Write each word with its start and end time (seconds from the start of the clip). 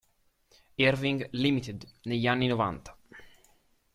Irving 0.79 1.27
Limited, 1.29 1.87
negli 2.05 2.25
anni 2.25 2.47
novanta. 2.47 2.97